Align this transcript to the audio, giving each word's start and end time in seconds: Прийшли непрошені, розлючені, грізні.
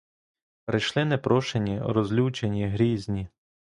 Прийшли 0.65 1.05
непрошені, 1.05 1.81
розлючені, 1.81 2.67
грізні. 2.67 3.27